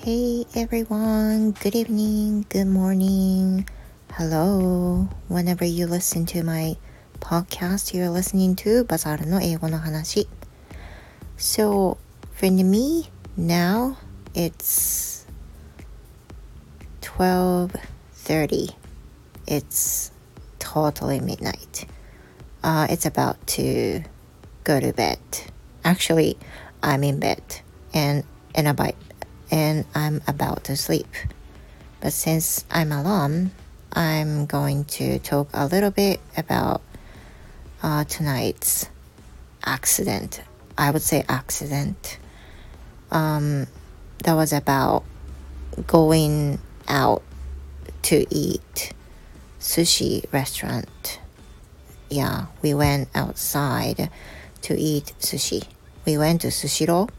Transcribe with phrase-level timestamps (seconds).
[0.00, 3.68] Hey everyone, good evening, good morning,
[4.12, 5.08] hello.
[5.28, 6.76] Whenever you listen to my
[7.20, 10.28] podcast, you're listening to バザールの英語の話。
[11.36, 11.98] So,
[12.32, 13.96] for me, now
[14.34, 15.26] it's
[17.00, 18.74] 12.30.
[19.46, 20.12] It's
[20.58, 21.86] totally midnight.
[22.62, 24.02] Uh, it's about to
[24.64, 25.18] go to bed.
[25.84, 26.36] Actually,
[26.82, 27.40] I'm in bed
[27.94, 28.94] and and about
[29.51, 31.07] and I'm about to sleep.
[31.99, 33.51] But since I'm alone,
[33.93, 36.81] I'm going to talk a little bit about
[37.83, 38.89] uh, tonight's
[39.63, 40.41] accident.
[40.77, 42.17] I would say accident.
[43.11, 43.67] Um,
[44.23, 45.03] that was about
[45.85, 47.21] going out
[48.03, 48.93] to eat
[49.59, 51.19] sushi restaurant.
[52.09, 54.09] Yeah, we went outside
[54.63, 55.65] to eat sushi.
[56.05, 57.09] We went to Sushiro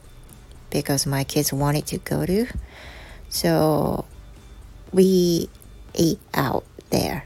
[0.72, 2.46] because my kids wanted to go to.
[3.28, 4.06] So
[4.92, 5.48] we
[5.94, 7.22] ate out there.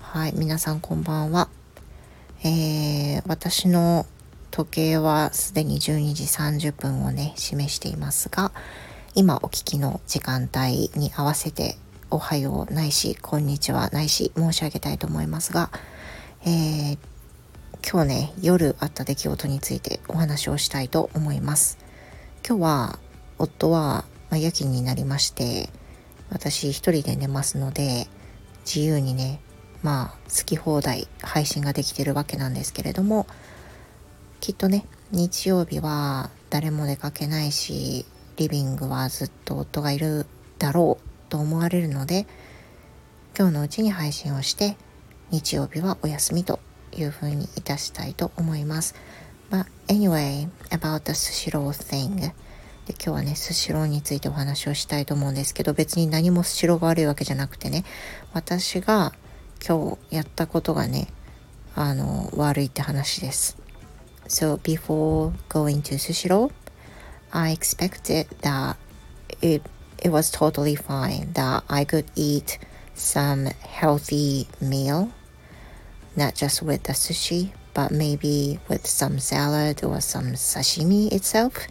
[0.00, 1.48] はい、皆さんこんばんは。
[2.44, 4.06] えー、私の
[4.50, 8.52] 時計はすでに12時30分をね、示していますが、
[9.14, 11.76] 今お聞きの時間帯に合わせて
[12.10, 15.70] おはようないし、こんにちはないし申し上げたいと思いますが、
[16.44, 16.98] えー、
[17.90, 21.83] 今日ね、夜あった出来事についてお話をしたいと思います。
[22.46, 22.98] 今日は
[23.38, 25.70] 夫は、ま夜勤になりまして
[26.28, 28.06] 私一人で寝ますので
[28.66, 29.40] 自由にね
[29.82, 33.26] まあ好き放題配信ができてるわけなんですけれども
[34.40, 38.04] きっとね日曜日は誰も出かけないし
[38.36, 40.26] リビングはずっと夫がいる
[40.58, 42.26] だろうと思われるので
[43.38, 44.76] 今日のうちに配信をして
[45.30, 46.60] 日曜日はお休みと
[46.92, 48.94] いうふうにいたしたいと思います。
[49.50, 52.32] But anyway, about the Sushiro thing.
[52.86, 57.84] で今日はね、スシローについてお話をしたいと思うんですけど、別に何もスシローが悪いわけじゃなくてね、
[58.34, 59.14] 私が
[59.66, 61.08] 今日やったことがね、
[61.74, 63.56] あの、悪いって話です。
[64.28, 66.50] So before going to Sushiro,
[67.30, 68.76] I expected that
[69.40, 69.62] it,
[69.98, 72.58] it was totally fine, that I could eat
[72.94, 75.08] some healthy meal,
[76.16, 81.66] not just with the sushi, but maybe with some salad or some sashimi itself.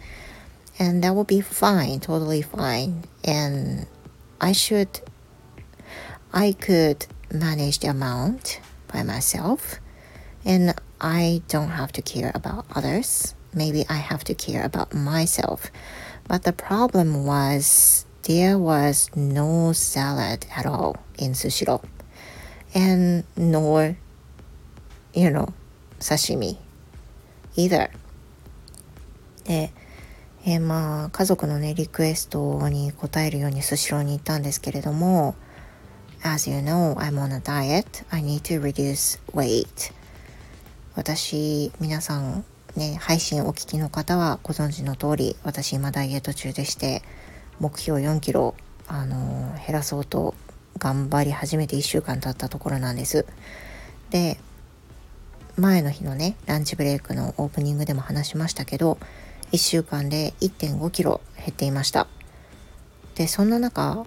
[0.78, 3.04] And that will be fine, totally fine.
[3.24, 3.86] And
[4.40, 5.00] I should,
[6.32, 8.60] I could manage the amount
[8.92, 9.80] by myself.
[10.44, 13.34] And I don't have to care about others.
[13.54, 15.70] Maybe I have to care about myself.
[16.28, 21.82] But the problem was there was no salad at all in Sushiro.
[22.74, 23.96] And nor,
[25.14, 25.54] you know,
[26.04, 26.58] sashimi
[27.56, 27.90] either
[29.44, 29.72] で、
[30.44, 35.34] えー、まあ家族のねリクエストに応えるようにスシローに行ったんですけれども
[36.22, 38.04] As you know, I'm on a diet.
[38.10, 39.92] I need to reduce weight.
[40.94, 42.44] 私、皆さん
[42.76, 47.02] ね、配信お聞きの方はご存知の通り、私今ダイエット中でして、
[47.60, 48.54] 目標4キロ、
[48.88, 50.34] あのー減らそうと
[50.78, 53.26] 頑張り始めて1週間経ったところなんです。
[54.10, 54.38] で、
[55.56, 58.98] 前の日のねランチブレイクのオープニングでも話しましたけど
[59.52, 62.08] 1週間で1.5キロ減っていました。
[63.14, 64.04] でそんな中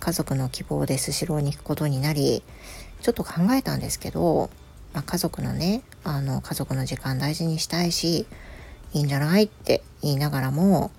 [0.00, 2.42] 家族の希望でスシローに行くことになり
[3.00, 4.50] ちょっと考えたんですけど、
[4.92, 8.26] まあ、家族のねあの家族の時間大事にしたいし
[8.92, 10.90] いいんじゃないって言いながらも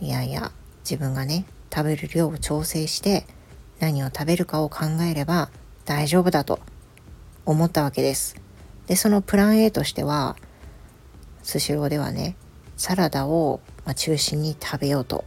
[0.00, 3.26] いやいや自分がね食べる量を調整して
[3.80, 5.48] 何を食べるかを考えれば
[5.86, 6.60] 大丈夫だと
[7.46, 8.43] 思ったわけです。
[8.86, 10.36] でそのプラン A としては
[11.42, 12.36] スシローではね
[12.76, 15.24] サラダを、ま中心に食べようと、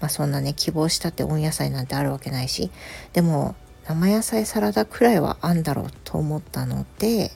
[0.00, 2.70] まあ、そんなね希望したって温野菜なんてあるわけないし。
[3.12, 3.54] でも
[3.88, 7.30] 生野菜サラダくらいはあんだろうと思ったので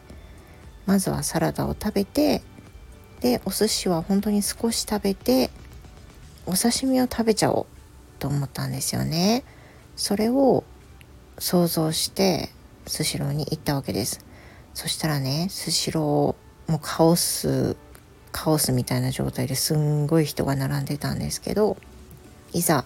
[0.85, 2.43] まずはサラダを食べて
[3.21, 5.51] でお寿司は本当に少し食べて
[6.45, 7.67] お刺身を食べちゃおう
[8.19, 9.45] と思ったんですよね。
[9.97, 10.65] それを
[11.39, 12.51] 想像して
[12.87, 14.25] スシローに行ったわけです。
[14.75, 17.77] そしたらねスシローもうカオス
[18.33, 21.77] カオスみたいな状態ですんごい人が並んでたんですけど
[22.53, 22.85] いざ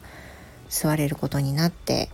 [0.69, 2.09] 座れることになって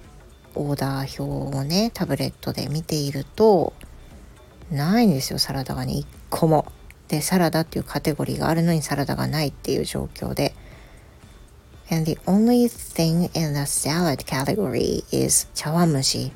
[0.54, 3.72] オーダー表をねタブレットで見ていると
[4.70, 6.70] ないんですよサラダがね1個も。
[7.08, 10.54] でサラダっていうカテゴリーがあるのにサラダがないっていう状況で。
[11.90, 16.32] And the only thing in the salad category is 茶碗蒸し。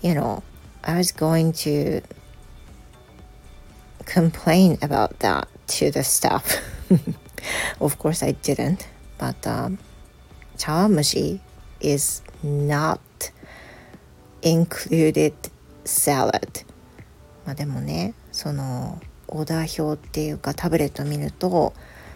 [0.00, 0.42] You know,
[0.84, 2.02] I was going to
[4.04, 5.48] complain about that
[5.78, 6.58] to the staff.
[7.80, 8.86] of course, I didn't,
[9.18, 9.78] but um,
[10.56, 11.40] 茶碗蒸し
[11.80, 13.00] is not
[14.42, 15.32] included
[15.84, 16.64] salad
[17.44, 21.72] まあでもねそのオーダー表っていうかタブレット見ると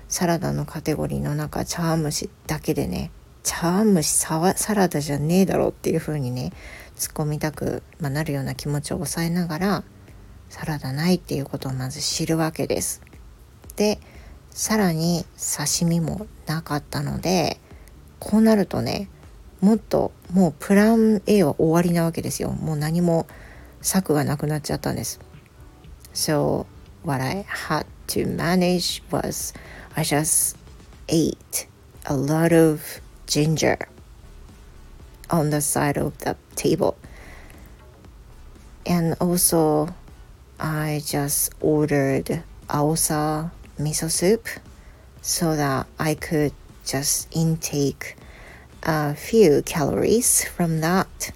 [0.09, 3.11] サラダのカテゴリーの中茶碗蒸しだけでね
[3.47, 6.53] 茶碗蒸しサラダじゃねえだろっていう風にね
[6.97, 9.85] 突っ込みたく、まあ、なるような気持ちを抑えながら
[10.49, 13.03] サラダないっていうことをまず知るわけです。
[13.77, 14.01] で
[14.51, 17.61] さらに刺身もなかったので
[18.19, 19.09] こうなるとね
[19.61, 23.29] もっともうプラン A は終わりなわけですよもう何も
[23.81, 25.21] 策がなくなっちゃったんです
[26.15, 26.67] So
[27.05, 29.55] what I had to manage was
[29.95, 30.57] I just
[31.09, 31.69] ate
[32.07, 32.81] a lot of
[33.27, 33.89] ginger
[35.31, 36.97] on the side of the table
[38.87, 39.89] and also
[40.61, 44.49] I just ordered aosa miso soup
[45.21, 46.53] so that I could
[46.85, 48.17] just intake
[48.85, 51.33] a few calories from that.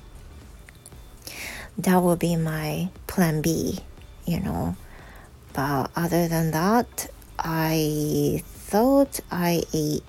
[1.76, 3.80] That will be my plan B,
[4.24, 4.76] you know.
[5.52, 10.04] But other than that, I thought I ate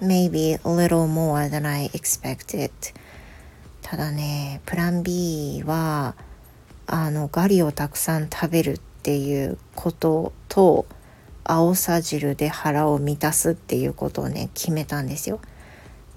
[0.00, 2.70] maybe a little more than I expected.
[3.82, 6.14] ただね、プラン B は
[6.86, 10.86] あのガリをたくさん食べるっていうことと
[11.44, 15.40] 青さ汁で腹を満たすっていうことをね決めたんですよ。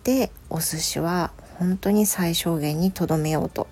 [0.03, 3.67] でお寿司は本当に最小限にとどめようと。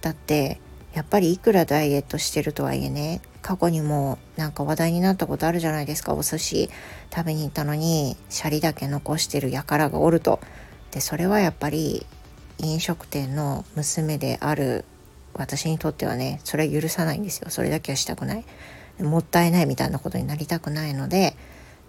[0.00, 0.60] だって
[0.96, 6.14] やっぱりいくらダイエットしてるとはいえね過去にもなんか話題になったことあるじゃないですか。
[6.14, 6.70] お寿司
[7.14, 10.40] 食べに行ったのにシャリだけ残してる輩がおると。
[10.92, 12.06] でそれはやっぱり
[12.56, 14.86] 飲食店の娘である
[15.34, 17.50] 私にとってはねそれは許さないんですよ。
[17.50, 18.44] それだけはしたくない。
[18.98, 21.36] もったいないみたいなことになりたくないので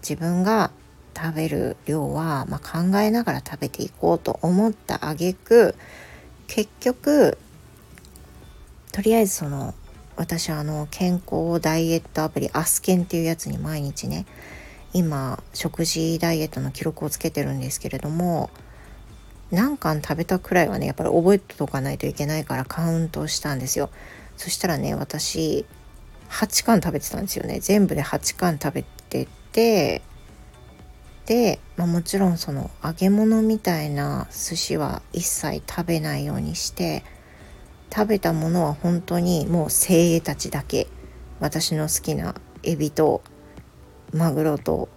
[0.02, 0.70] 自分が
[1.16, 5.74] 食べる量は、まあ、考えながら食べていこうと思った挙句
[6.46, 7.38] 結局
[8.92, 9.74] とりあえずその
[10.16, 14.26] 私あの健康ダイエットアプリアスケンっていうやつに毎日ね
[14.92, 18.50] 今食事ダイエットの記録をつけてるんですけれども
[19.50, 23.90] 何貫食べたくらいはねやっぱり覚えておかないといけないからカウントしたんですよ。
[24.36, 25.64] そしたらね私
[26.30, 27.60] 8貫食べてたんですよね。
[27.60, 30.02] 全部で8貫食べてて
[31.26, 37.04] で、まあ、もちろんその揚げ物みたいな寿司は一切食べないようにして
[37.94, 40.86] 食べたものは本当にもう精鋭たちだけ。
[41.40, 43.22] 私の好きなエビと
[44.12, 44.88] マグロと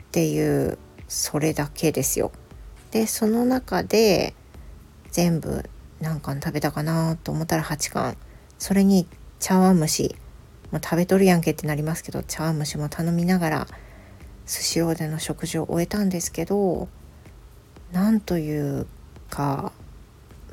[0.00, 0.78] っていう
[1.08, 2.32] それだけですよ。
[2.90, 4.34] でその中で
[5.10, 5.68] 全部
[6.00, 8.16] 何貫食べたかなと思ったら8貫。
[8.58, 9.06] それに
[9.38, 10.16] 茶碗蒸し。
[10.70, 13.66] もう食べとるやんけってなりますけど茶碗蒸しも頼みながら
[14.44, 16.88] スシローでの食事を終えたんですけど
[17.92, 18.88] なんという
[19.30, 19.72] か、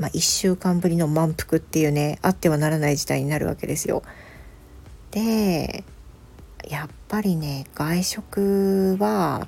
[0.01, 4.01] まあ、1週間ぶりの満腹っていうねあってはならない事態になるわけですよ。
[5.12, 5.83] で
[6.68, 9.48] やっぱりね外食は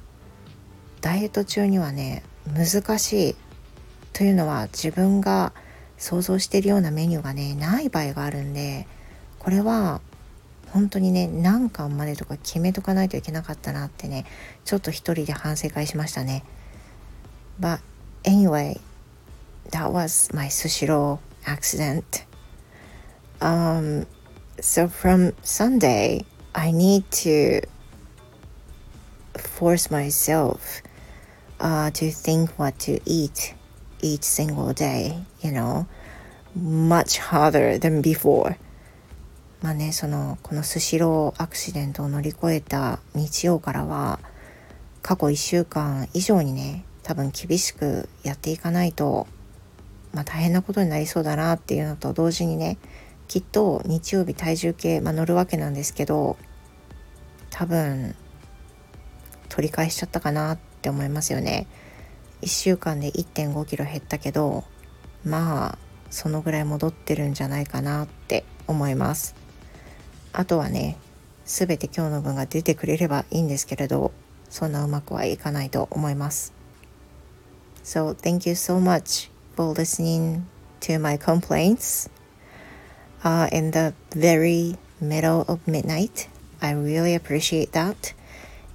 [1.01, 2.21] ダイエット中にはね
[2.53, 3.35] 難しい
[4.13, 5.53] というのは自分が
[5.97, 8.85] 想像してるようなメニューがねない場合があるんで
[9.39, 10.01] これは
[10.69, 14.25] 本当にね何巻までとか決めとかないといけなかったなってね
[14.65, 16.43] ちょっと一人で反省会しましたね
[17.59, 17.79] But
[18.23, 18.79] anyway
[19.73, 22.25] that was my Sushiro accident
[23.41, 24.05] um
[24.61, 27.61] so from Sunday I need to
[29.35, 30.81] force myself
[31.59, 33.55] uh, to think what to eat
[34.01, 35.87] each single day you know
[36.55, 38.55] much harder than before
[39.63, 44.19] まあねそのこのスシローアクシデントを乗り越えた日曜からは
[45.01, 49.27] 過去1週間以上にね多分厳しくやっていかないと、
[50.13, 52.77] まあ、大変なことになりそうだなっていうのと同時にね
[53.27, 56.37] きっと日曜日体重計、まあ、乗るわけなんですけど
[57.49, 58.15] 多分
[59.49, 61.67] 取り返しちゃったかなって思いますよね。
[62.41, 64.63] 1週間で1 5キロ減ったけど
[65.23, 65.77] まあ
[66.09, 69.35] そのぐらい戻ってるんじゃないかなって思います。
[70.33, 70.97] あとはね
[71.45, 74.11] 全て今日の分が出てくれればいいんですけれど
[74.49, 76.53] そんなうまくはいかないと思います
[77.83, 80.46] So thank you so much for listening
[80.80, 82.08] to my complaints
[83.24, 86.28] uh, in the very middle of midnight
[86.60, 88.12] I really appreciate that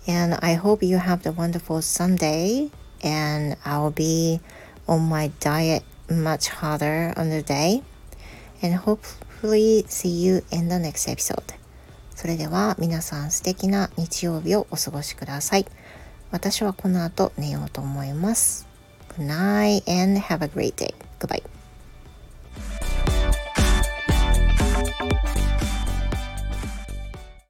[0.08, 2.72] and I hope you have a wonderful Sunday
[3.02, 4.40] and I'll be
[4.88, 7.84] on my diet much harder on the day
[8.62, 9.06] and hope
[9.44, 11.44] hopefully see you in the next episode.
[12.16, 15.66] それでは皆さん素敵な日曜日をお過ごしください。
[16.32, 18.67] 私はこの後寝ようと思います。
[19.19, 20.91] Night and have a great day.
[21.19, 21.41] Goodbye.